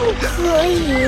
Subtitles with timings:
[0.00, 1.06] 不可以。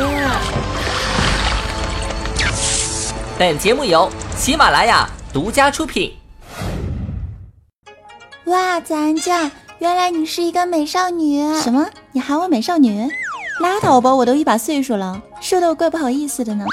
[3.38, 6.14] 本节目由喜马拉雅独家出品。
[8.44, 11.40] 哇，咱酱，原来你是一个美少女。
[11.62, 11.88] 什么？
[12.12, 13.08] 你喊我美少女？
[13.60, 16.66] 拉倒吧，我都一把岁数了，说的我怪不好意思的呢。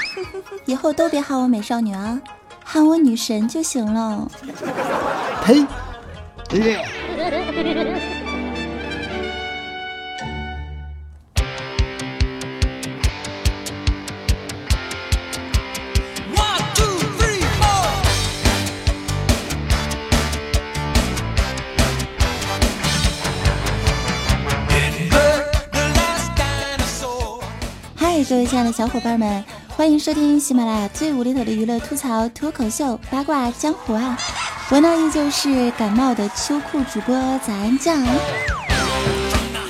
[0.66, 2.20] 以后都别喊我美少女啊，
[2.62, 4.30] 喊我女神就行了。
[5.42, 5.64] 呸！
[28.50, 34.18] 亲爱的小伙伴们，欢迎收听喜马拉雅最无厘头的娱乐吐槽脱口秀八卦江湖啊！
[34.70, 37.14] 我呢依旧是感冒的秋裤主播
[37.46, 38.04] 早安酱。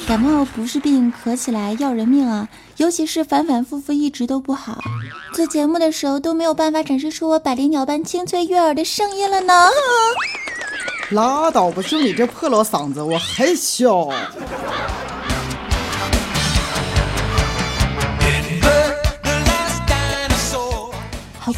[0.09, 2.49] 感冒不是病，咳起来要人命啊！
[2.79, 4.79] 尤其是反反复复一直都不好，
[5.35, 9.69] 做节目的时候都没有办法展示出我百灵鸟般清脆悦耳的声音了呢。
[11.11, 14.09] 拉倒吧，就你这破老嗓子，我还笑。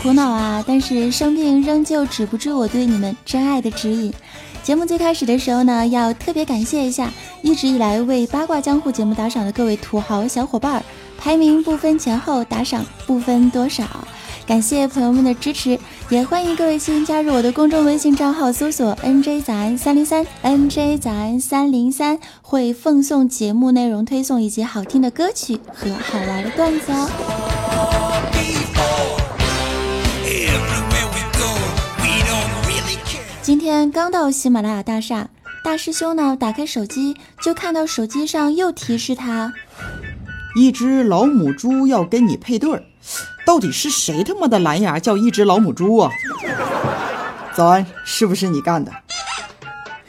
[0.03, 0.65] 苦恼啊！
[0.67, 4.13] 但是生病仍旧止不住我对你们真爱的指引。
[4.61, 7.09] 节目最开始的时候呢，要特别感谢一下
[7.41, 10.83] 一直以来为八卦江湖节目打赏的各位土豪小伙伴儿，
[11.17, 13.85] 排名不分前后，打赏不分多少，
[14.45, 15.79] 感谢朋友们的支持，
[16.11, 27.42] 也欢迎各位新加入我的公众微信账号，搜索 NJ 早安三零三，NJ 早安三零三，会奉送节目内容推送以及好听的歌曲和好玩的段子哦。
[33.53, 35.27] 今天刚到喜马拉雅大厦，
[35.63, 39.53] 大师兄呢打开手机就看到手机上又提示他，
[40.57, 42.83] 一只老母猪要跟你配对儿，
[43.45, 46.11] 到底是谁他妈的蓝牙叫一只老母猪啊？
[47.53, 48.91] 早安，是不是你干的？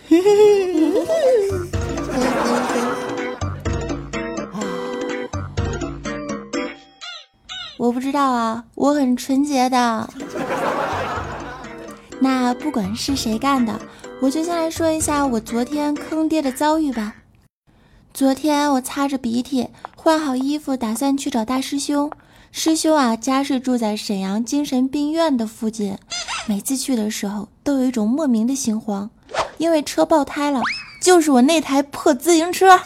[7.77, 10.09] 我不知道啊，我很纯洁的。
[12.23, 13.77] 那不管是谁干的，
[14.21, 17.15] 我就先来说一下我昨天坑爹的遭遇吧。
[18.13, 19.67] 昨天我擦着鼻涕，
[19.97, 22.09] 换好衣服，打算去找大师兄。
[22.49, 25.97] 师兄啊，家是住在沈阳精神病院的附近。
[26.47, 29.09] 每次去的时候，都有一种莫名的心慌，
[29.57, 30.61] 因为车爆胎了，
[31.01, 32.79] 就是我那台破自行车。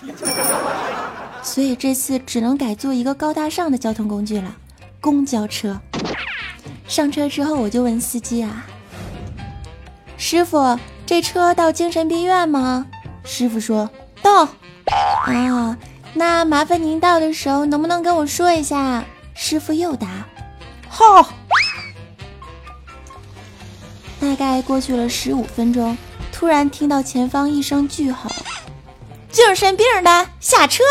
[1.44, 4.58] 所以这次只能改坐一个高大上的交通工具了——
[5.00, 5.80] 公交车。
[6.88, 8.66] 上车之后，我就问司机啊。
[10.18, 12.88] 师傅，这车到精神病院吗？
[13.24, 13.90] 师傅说
[14.22, 14.48] 到。
[15.26, 15.78] 啊，
[16.14, 19.04] 那麻烦您到的时候能不能跟我说一下？
[19.36, 20.08] 师傅又答，
[20.90, 21.30] 好。
[24.20, 25.96] 大概过去了十五分钟，
[26.32, 28.30] 突然听到前方一声巨吼
[29.32, 30.84] ：“精神病的下车！”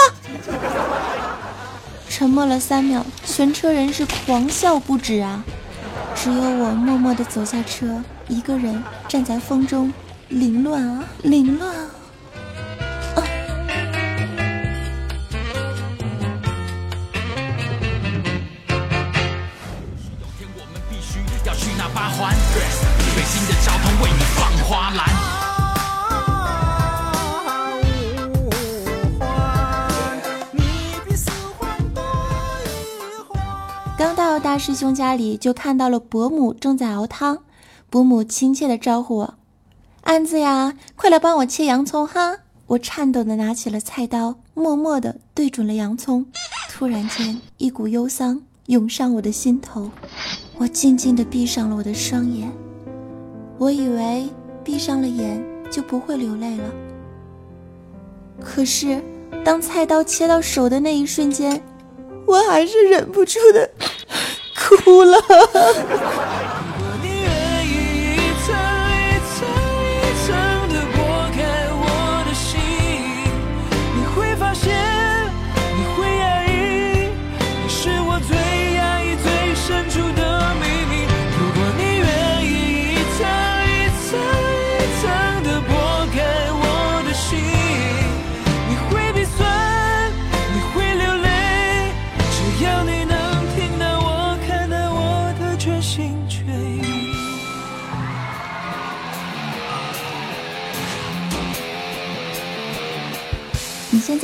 [2.08, 5.42] 沉默了三秒，全车人是狂笑不止啊。
[6.14, 9.92] 只有我默默地走下车，一个人站在风中，
[10.28, 11.90] 凌乱啊，凌乱啊！
[34.42, 37.38] 大师兄家里就看到了伯母正在熬汤，
[37.88, 39.34] 伯母亲切地招呼我
[40.02, 46.26] ：“安子呀，快来帮我切洋葱哈！”我颤抖地拿起了菜刀，默默地对准了洋葱。
[46.68, 49.88] 突然间，一股忧伤涌上我的心头，
[50.58, 52.50] 我静静地闭上了我的双眼。
[53.56, 54.28] 我以为
[54.64, 55.40] 闭上了眼
[55.70, 56.64] 就不会流泪了，
[58.40, 59.00] 可是
[59.44, 61.62] 当菜刀切到手的那一瞬间，
[62.26, 63.70] 我还是忍不住的。
[64.84, 65.16] 哭了。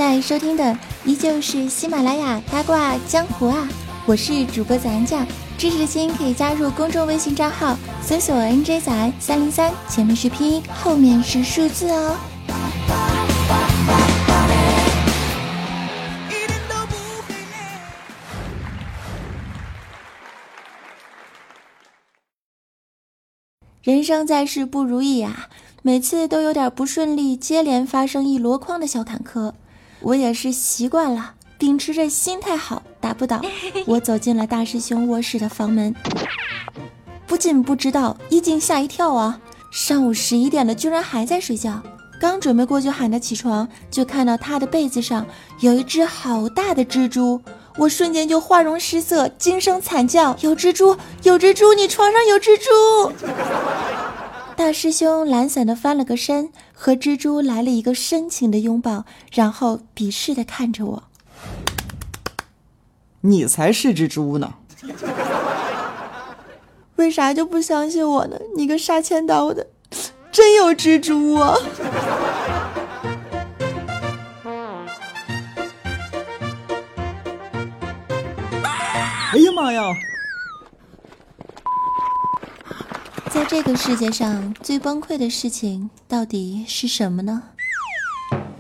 [0.03, 3.69] 在收听的依旧是喜马拉雅八卦江湖啊，
[4.05, 5.25] 我是主播咱酱，
[5.57, 12.17] 支持的心可以加入公众微信账号，搜索 NJ 仔三零三，前面是拼音，后面是数字哦。
[23.85, 25.49] 人生在世不如意啊，
[25.83, 29.53] 每次都有点不顺利，接连发生一箩筐的小坎坷。
[30.03, 33.41] 我也是习惯了，秉持着心态好，打不倒。
[33.87, 35.95] 我走进了大师兄卧室的房门，
[37.27, 39.41] 不仅不知道，一惊吓一跳啊！
[39.71, 41.81] 上午十一点了，居然还在睡觉。
[42.21, 45.27] 刚准备过去喊他起床，就看到他的被子上
[45.61, 47.41] 有一只好大的蜘蛛。
[47.77, 50.97] 我瞬间就花容失色，惊声惨叫：“有蜘蛛！
[51.23, 51.73] 有蜘蛛！
[51.73, 53.13] 你床上有蜘蛛！”
[54.73, 61.03] 大师兄懒散的翻了个身，和蜘蛛来了一个深情的拥抱，然后鄙视的看着我
[63.21, 64.55] ：“你才是蜘蛛呢！
[66.97, 68.39] 为啥就不相信我呢？
[68.57, 69.67] 你个杀千刀的，
[70.33, 71.55] 真有蜘蛛啊！”
[79.35, 79.83] 哎呀妈呀！
[83.32, 87.43] 在这个世界上最崩溃的事情到底是什么呢？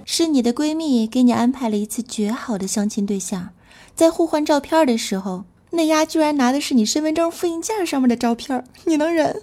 [0.06, 3.50] 是你的闺蜜给你安排了一次绝好的相亲对象，
[3.94, 9.42] 在互换照片的时候，那丫居然拿的是你身份证复印件上面的照片，你能忍？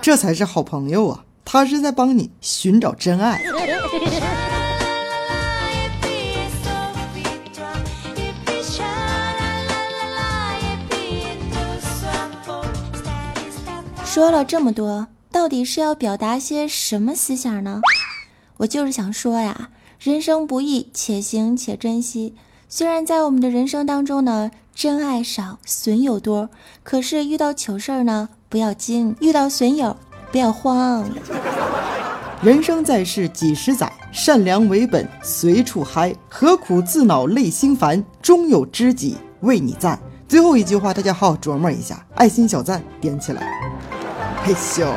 [0.00, 1.24] 这才是好朋友啊！
[1.44, 3.40] 他是在帮你寻找真爱。
[14.12, 17.80] 说了这么多，到底是要表达些什么思想呢？
[18.58, 22.34] 我就是想说呀，人生不易，且行且珍惜。
[22.68, 26.50] 虽然在我们的人生当中呢，真爱少，损友多，
[26.82, 29.96] 可是遇到糗事儿呢，不要惊；遇到损友，
[30.30, 31.08] 不要慌。
[32.42, 38.04] 人生在世几十载，善良为本，随处嗨，何苦自恼累心烦？
[38.20, 39.98] 终有知己为你赞。
[40.28, 43.71] 最后一句话，大家好好琢磨一下，爱心小赞点起来。
[44.44, 44.92] 嘿咻。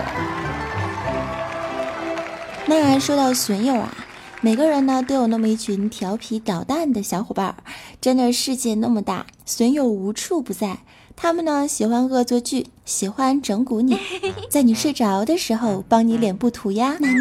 [2.68, 3.96] 那说到损友啊，
[4.42, 7.56] 每个人呢都有那么一群调皮捣蛋的小伙伴。
[8.02, 10.80] 真的世界那么大，损友无处不在。
[11.16, 14.00] 他们呢喜欢恶作剧，喜欢整蛊你，
[14.50, 17.20] 在你睡着的时候帮你脸部涂鸦，那你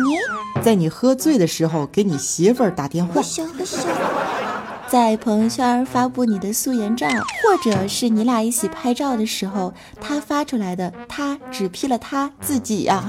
[0.62, 3.22] 在你喝醉的时候给你媳妇儿打电话。
[4.94, 13.04] 在朋友圈发布你的素颜照，或者是你俩一起拍照的时候，他发出来的，他只 P 了他自己呀。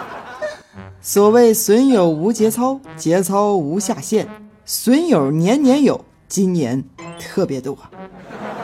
[1.00, 4.28] 所谓损友无节操，节操无下限，
[4.66, 6.84] 损友年年有，今年
[7.18, 7.78] 特别多。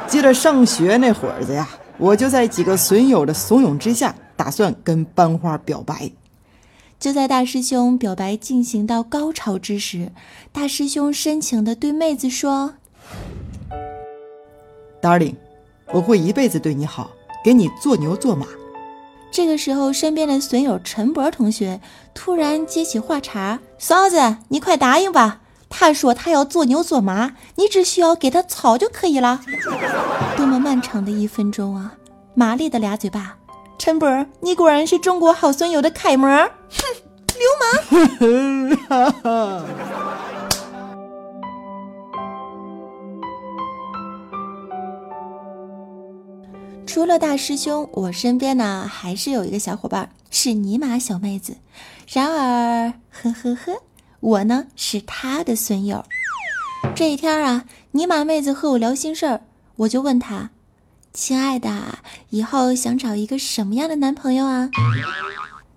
[0.06, 6.12] 记得上学那会儿子呀，我就在几个损友的怂恿之下，打算跟班花表白。
[7.00, 10.12] 就在大师兄表白进行到高潮之时，
[10.52, 12.74] 大师兄深情地对妹子说
[15.00, 15.36] ：“Darling，
[15.94, 17.10] 我会一辈子对你好，
[17.42, 18.46] 给你做牛做马。”
[19.32, 21.80] 这个时候，身边的损友陈博同学
[22.12, 25.40] 突然接起话茬：“嫂子，你快答应吧！
[25.70, 29.40] 他说他要做牛做马，你只需要给他草就可以了。”
[30.36, 31.94] 多么漫长的一分钟啊！
[32.34, 33.38] 麻利的俩嘴巴。
[33.80, 36.28] 陈博，你果然是中国好损友的楷模！
[36.28, 36.50] 哼，
[38.68, 39.64] 流氓！
[46.86, 51.56] 除了大师兄，我身边呢还是有一个小伙伴，是尼玛小妹子。
[52.06, 53.80] 然而，呵呵呵，
[54.20, 56.04] 我呢是他的损友。
[56.94, 59.40] 这一天啊，尼玛妹子和我聊心事儿，
[59.76, 60.50] 我就问他。
[61.12, 61.98] 亲爱的，
[62.30, 64.70] 以后想找一个什么样的男朋友啊？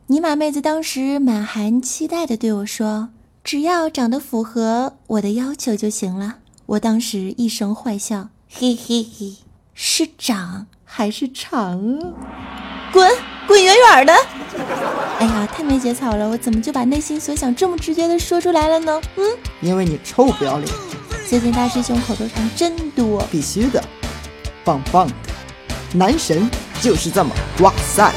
[0.08, 3.10] 尼玛妹子当时满含期待的对我说
[3.44, 6.36] ：“只要长得符合我的要求就行了。”
[6.68, 9.38] 我当时一声坏笑，嘿嘿嘿，
[9.74, 12.92] 是长还是长啊？
[12.94, 13.12] 滚
[13.48, 14.14] 滚远远的！
[15.20, 16.30] 哎呀，太没节操了！
[16.30, 19.02] 我怎么就把内心所想这么直接的说出来了呢？
[19.16, 19.26] 嗯，
[19.62, 20.72] 因为你臭不要脸。
[21.28, 23.84] 最近大师兄口头禅真多，必须的。
[24.64, 25.14] 棒棒的，
[25.94, 26.50] 男神
[26.82, 28.12] 就是这么哇塞！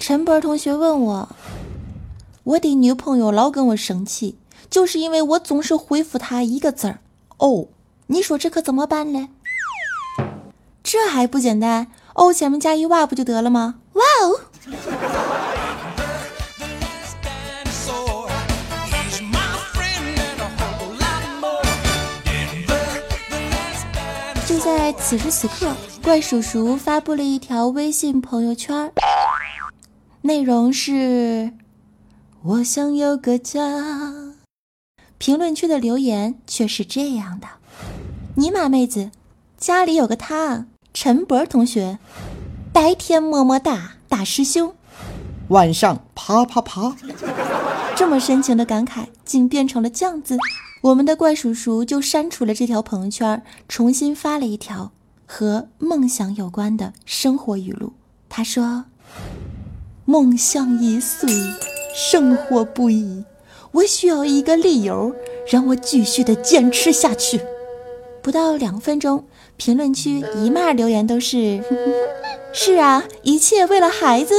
[0.00, 1.28] 陈博同学问我，
[2.44, 4.38] 我的女朋友老跟我生气，
[4.70, 7.00] 就是因为我总是回复她一个字儿
[7.38, 7.66] 哦，
[8.06, 9.28] 你说这可怎么办嘞？
[10.84, 13.74] 这还不简单，哦前面加一哇不就得了吗？
[13.92, 14.40] 哇哦！
[24.46, 28.90] 就在此时此刻，怪叔叔发布了一条微信朋友圈，
[30.22, 31.52] 内容是
[32.42, 33.60] ：“我想有个家。”
[35.18, 37.46] 评论区的留言却是这样的
[38.36, 39.10] ：“尼玛妹子，
[39.58, 40.66] 家里有个他，
[40.98, 41.98] 陈博同学，
[42.72, 44.74] 白天么么哒，大师兄，
[45.48, 46.96] 晚上啪啪啪。”
[47.94, 50.38] 这么深情的感慨，竟变成了酱字。
[50.80, 54.92] 我们的怪叔叔就删除了这条朋友圈，重新发了一条
[55.26, 57.92] 和梦想有关的生活语录。
[58.30, 58.86] 他说
[60.06, 61.28] ：“梦想已碎，
[61.94, 63.22] 生活不易，
[63.72, 65.14] 我需要一个理由
[65.46, 67.42] 让我继续的坚持下去。”
[68.22, 69.24] 不到两分钟，
[69.56, 71.62] 评论区一骂留言都是
[72.52, 74.34] ：“是啊，一切为了孩子。”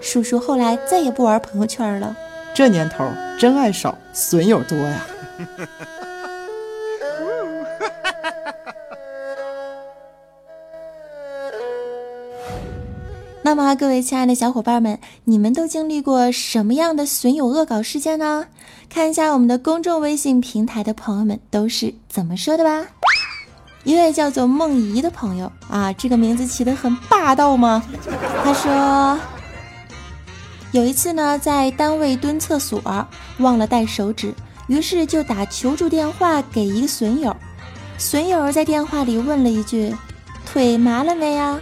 [0.00, 2.16] 叔叔后来再也不玩朋友圈了。
[2.54, 3.04] 这年头
[3.38, 5.06] 真爱少，损友多呀。
[13.42, 18.46] 那么，各位亲爱的小伙伴们，你们都经历过什么样的损友恶搞事件呢？
[18.88, 22.86] 看一下我们的公众微信平台的朋友们都是怎么说的吧。
[23.86, 27.82] 一位叫做梦怡的朋友啊，这个名字起得很霸道吗？
[28.42, 29.18] 他说。
[30.72, 32.82] 有一次呢，在单位蹲厕所
[33.38, 34.34] 忘了带手纸，
[34.66, 37.34] 于是就打求助电话给一个损友。
[37.96, 39.94] 损友在电话里问了一句
[40.44, 41.58] ：“腿麻了没啊？”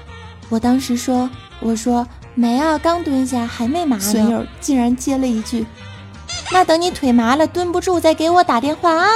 [0.49, 1.29] 我当时说
[1.61, 2.05] ：“我说
[2.35, 5.65] 没啊，刚蹲下，还没麻呢。”损友竟然接了一句
[6.55, 9.09] ：“那等你腿麻了，蹲不住再给我打电话啊！”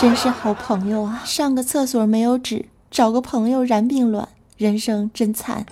[0.00, 1.20] 真是好朋友啊！
[1.22, 5.66] 上个厕所没有纸，找个朋友燃并卵，人生真惨。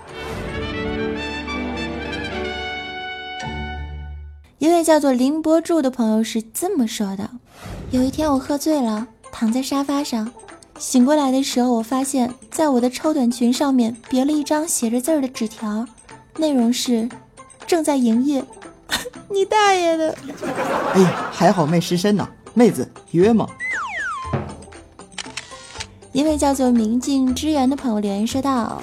[4.59, 7.31] 一位叫做林博柱的朋友是这么说的：
[7.91, 10.31] 有一天我喝醉了，躺在沙发上，
[10.79, 15.87] 醒过来的时候，我发现在我的超短裙上面别了一张写着字儿的纸条，
[16.37, 17.09] 内容是
[17.67, 18.45] 正在营业。
[19.31, 20.15] 你大爷的！
[20.95, 23.47] 哎呀，还好没失身呢，妹子约吗？
[26.13, 28.83] 一位叫做明镜之源的朋友留言说道：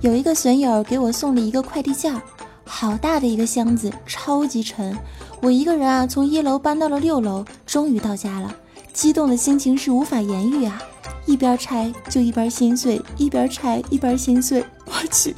[0.00, 2.22] 有一个损友给我送了一个快递件儿。
[2.64, 4.96] 好大的一个箱子，超级沉。
[5.40, 8.54] 我一个人啊，从一楼搬到了六楼，终于到家了。
[8.92, 10.80] 激动的心情是无法言喻啊！
[11.26, 14.64] 一边拆就一边心碎，一边拆一边心碎。
[14.84, 15.34] 我去，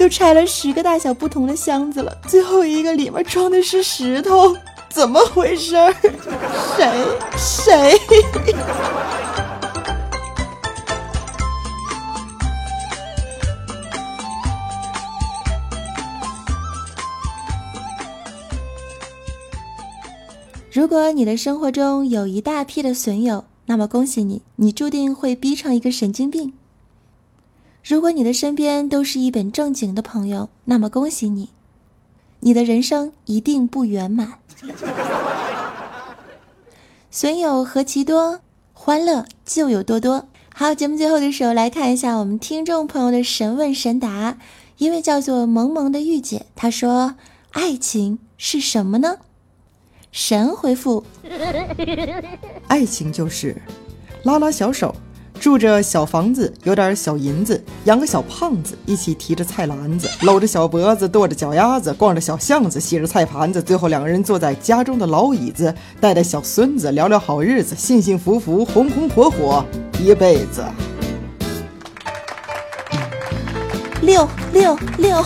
[0.00, 4.56] 都拆了十个大小不同的箱子了，最后一个里面装的是石头，
[4.88, 5.94] 怎么回事儿？
[6.74, 6.90] 谁
[7.36, 7.98] 谁？
[20.72, 26.54] 如果你的生活中有一大批的损友，那么恭喜你，你注定会逼成一个神经病。
[27.82, 31.48] 如果你的身边都是一本正经的朋友，那么恭喜你，
[32.40, 34.34] 你的人生一定不圆满。
[37.10, 38.40] 损友何其多，
[38.72, 40.28] 欢乐就有多多。
[40.54, 44.38] 好，节目最后的时候来看一下我们听众朋友的神问神答。
[44.76, 47.16] 一位叫做萌萌的御姐，她说
[47.52, 49.18] ：“爱情是什么呢？”
[50.12, 51.04] 神回复：
[52.68, 53.60] 爱情就是
[54.22, 54.94] 拉拉小手，
[55.40, 69.64] 住着小房子，有点小银子，养个小胖子，一起提着菜篮子，搂着小脖子，跺着脚丫子，逛着小巷子，洗着菜盘子，最后两个人坐在家中的老椅子，带带小孙子，聊聊好日子，幸幸福福，红红火火，
[69.98, 70.62] 一辈子。
[74.02, 75.24] 六六六。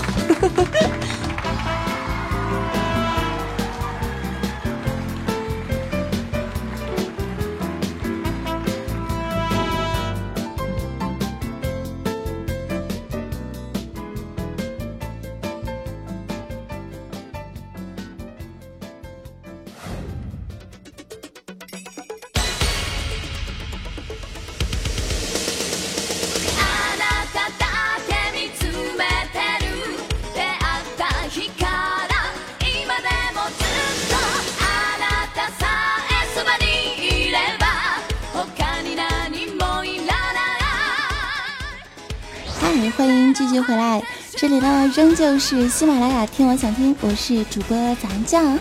[42.97, 44.03] 欢迎继续回来。
[44.37, 48.59] 这里呢仍旧是喜马拉雅听我想听我是主播咱酱。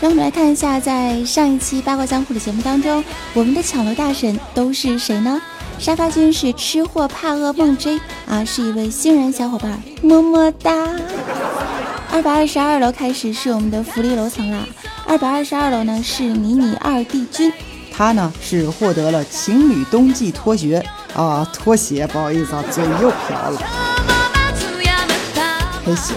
[0.00, 3.02] 让我们来看一下在上一期八卦江湖的节目当中
[3.32, 5.40] 我们的抢楼大神都是谁呢？
[5.78, 10.72] 沙发君是吃货怕饿梦追啊是一位新人小伙伴么么哒。
[12.12, 14.64] 二百二十二楼开始是我们的福利楼层啦
[15.06, 17.52] 二百二十二楼呢是迷你二帝君，
[17.92, 20.84] 他呢是获得了情侣冬季拖鞋
[21.14, 23.60] 啊拖鞋，不好意思啊，嘴又瓢了，
[25.84, 26.12] 嘿咻。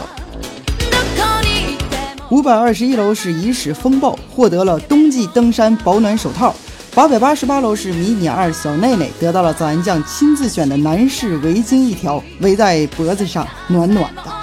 [2.30, 6.54] 五百二十一楼是遗矢风暴，获得了冬季登山保暖手套。
[6.94, 14.37] 八百八十八楼是迷你二小内内，得到了早安酱亲自选的男士围巾一条，围在脖子上，暖暖的。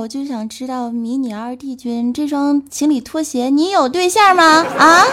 [0.00, 4.64] 我就想知道迷你二弟君这双情侣拖鞋，你有对象吗？
[4.78, 5.04] 啊？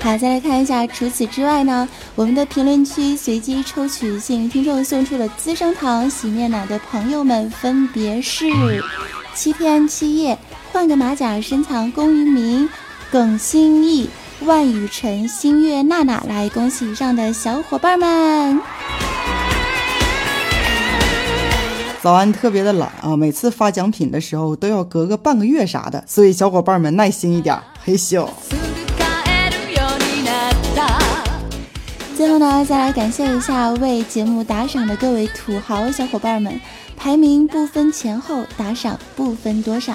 [0.00, 8.46] 好，再来看一下，除此之外呢，我们的评论区随机抽取幸运听众送出了资生堂洗面奶的朋友们分别是
[9.32, 10.36] 七天七夜、
[10.72, 12.68] 换个马甲深藏功与名、
[13.12, 14.10] 耿心意、
[14.44, 18.60] 万雨晨、星月娜娜，来恭喜以上的小伙伴们！
[22.02, 28.28] 早安特别的懒啊，每次发奖品的时候都要隔个半个月啥的，所以小伙伴们耐心一点，嘿咻。
[32.14, 36.60] 最后呢，再来感谢一下为节目打赏的各位土豪小伙伴们，
[36.96, 39.94] 排名不分前后，打赏不分多少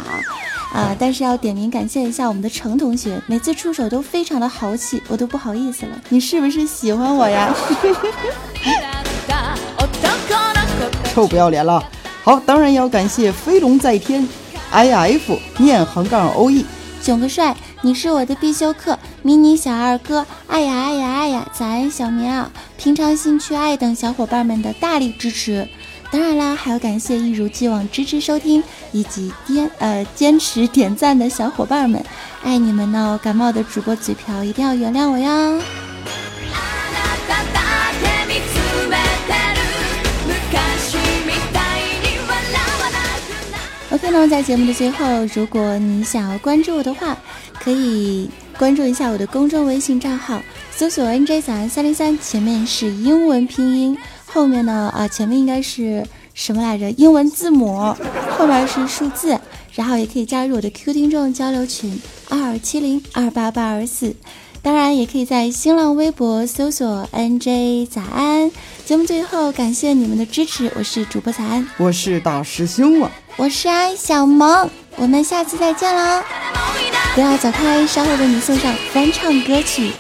[0.74, 0.96] 啊！
[0.98, 6.02] 但是要点名感谢一下我们的程同学，每次出手都非常的豪气，我都不好意思了。
[6.10, 7.54] 你是不是喜欢我呀？
[11.14, 11.84] 臭不要脸了！
[12.24, 14.26] 好，当然要感谢飞龙在天
[14.72, 16.66] ，I F 念横杠 O E。
[17.04, 21.52] 囧个帅，你是我的必修课，迷你小二哥，爱呀爱呀爱呀！
[21.52, 22.46] 早安小棉袄，
[22.78, 25.68] 平常心去爱等小伙伴们的大力支持，
[26.12, 32.04] 当然啦，还要感谢一如既往支持收听以及坚呃坚持点赞的小伙伴们，
[32.44, 33.18] 爱你们呢！
[33.24, 35.62] 感冒的主播嘴瓢一定要原谅我哟。
[43.92, 47.18] OK 呢，在节目的最后，如果你想要关注我的话，
[47.60, 50.42] 可以关注一下我的公众微信账号，
[50.74, 53.98] 搜索 NJ 小安三零三，前面是英文拼音，
[54.34, 56.90] 后面呢啊前面应该是什么来着？
[56.92, 57.94] 英文字母，
[58.38, 59.38] 后面是数字，
[59.76, 64.16] 然后也可以加入我的 QQ 听众交流群二七零二八八二四。
[64.64, 68.52] 当然，也可以在新浪微博搜索 NJ 早安。
[68.86, 76.22] 节目最后，感谢你们的支持，我是主播早安，我是大师兄啊，我是安小萌，我们下期再见喽！
[77.16, 79.92] 不要走开，稍后为你送上翻唱歌曲。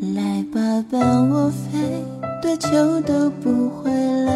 [0.00, 2.04] 来吧伴我飞
[2.42, 4.32] 多久都不会累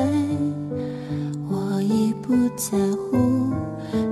[1.51, 3.53] 我已不在乎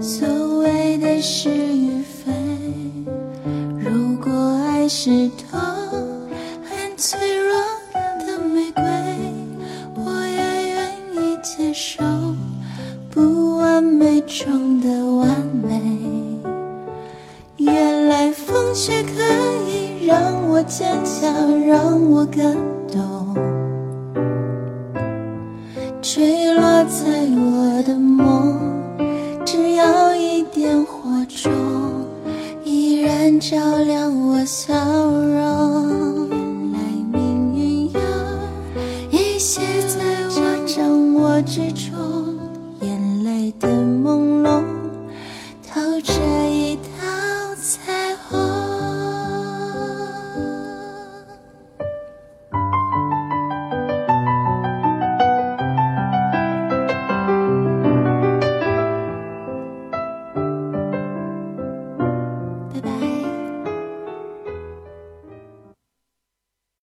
[0.01, 2.33] 所谓的是与非。
[3.79, 4.31] 如果
[4.67, 5.78] 爱是痛
[21.69, 22.57] 让我感
[22.91, 23.37] 动，
[26.01, 28.57] 坠落在我的梦，
[29.45, 31.53] 只要一点火种，
[32.65, 34.75] 依然照亮我笑
[35.11, 35.38] 容。